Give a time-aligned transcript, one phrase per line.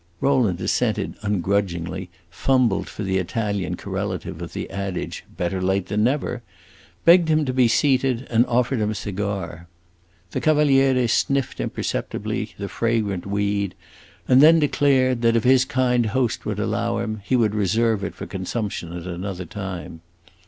[0.19, 6.41] Rowland assented, ungrudgingly fumbled for the Italian correlative of the adage "Better late than never,"
[7.05, 9.67] begged him to be seated, and offered him a cigar.
[10.31, 13.75] The Cavaliere sniffed imperceptibly the fragrant weed,
[14.27, 18.15] and then declared that, if his kind host would allow him, he would reserve it
[18.15, 20.01] for consumption at another time.